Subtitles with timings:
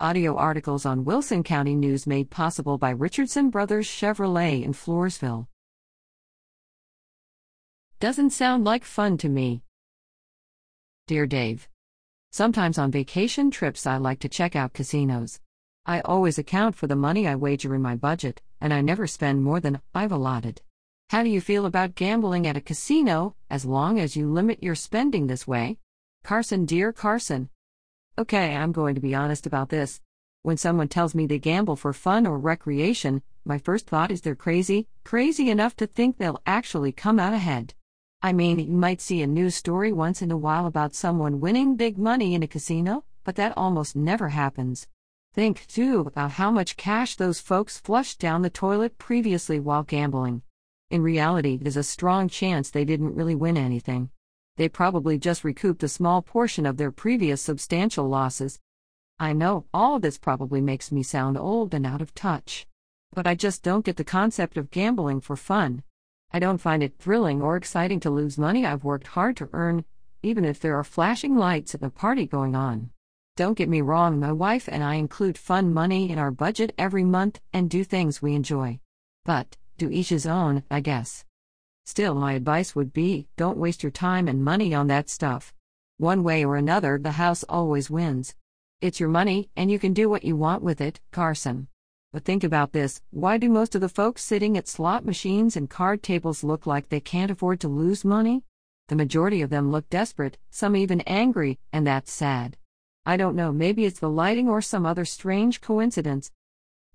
[0.00, 5.46] Audio articles on Wilson County News made possible by Richardson Brothers Chevrolet in Floresville.
[8.00, 9.62] Doesn't sound like fun to me.
[11.06, 11.68] Dear Dave,
[12.32, 15.38] Sometimes on vacation trips, I like to check out casinos.
[15.86, 19.44] I always account for the money I wager in my budget, and I never spend
[19.44, 20.60] more than I've allotted.
[21.10, 24.74] How do you feel about gambling at a casino, as long as you limit your
[24.74, 25.78] spending this way?
[26.24, 27.48] Carson, dear Carson.
[28.16, 30.00] Okay, I'm going to be honest about this.
[30.42, 34.36] When someone tells me they gamble for fun or recreation, my first thought is they're
[34.36, 37.74] crazy, crazy enough to think they'll actually come out ahead.
[38.22, 41.74] I mean, you might see a news story once in a while about someone winning
[41.74, 44.86] big money in a casino, but that almost never happens.
[45.32, 50.42] Think, too, about how much cash those folks flushed down the toilet previously while gambling.
[50.88, 54.10] In reality, there's a strong chance they didn't really win anything.
[54.56, 58.60] They probably just recouped a small portion of their previous substantial losses.
[59.18, 62.66] I know, all this probably makes me sound old and out of touch.
[63.12, 65.82] But I just don't get the concept of gambling for fun.
[66.32, 69.84] I don't find it thrilling or exciting to lose money I've worked hard to earn,
[70.22, 72.90] even if there are flashing lights and a party going on.
[73.36, 77.02] Don't get me wrong, my wife and I include fun money in our budget every
[77.02, 78.78] month and do things we enjoy.
[79.24, 81.24] But, do each his own, I guess.
[81.84, 85.52] Still, my advice would be don't waste your time and money on that stuff.
[85.98, 88.34] One way or another, the house always wins.
[88.80, 91.68] It's your money, and you can do what you want with it, Carson.
[92.12, 95.68] But think about this why do most of the folks sitting at slot machines and
[95.68, 98.44] card tables look like they can't afford to lose money?
[98.88, 102.56] The majority of them look desperate, some even angry, and that's sad.
[103.06, 106.30] I don't know, maybe it's the lighting or some other strange coincidence.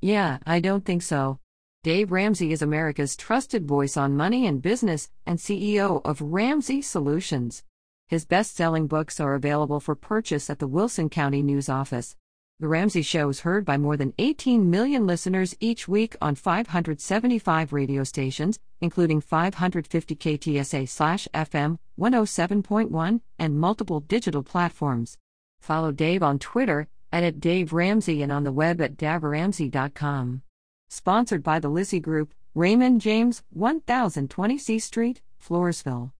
[0.00, 1.38] Yeah, I don't think so.
[1.84, 7.62] Dave Ramsey is America's trusted voice on money and business and CEO of Ramsey Solutions.
[8.08, 12.16] His best selling books are available for purchase at the Wilson County News Office.
[12.58, 17.74] The Ramsey Show is heard by more than 18 million listeners each week on 575
[17.74, 25.18] radio stations, including 550 KTSA FM 107.1 and multiple digital platforms.
[25.60, 30.40] Follow Dave on Twitter at, Dave Ramsey and on the web at daveramsey.com.
[30.96, 36.12] Sponsored by the Lizzie Group, Raymond James, 1020 C Street, Floresville.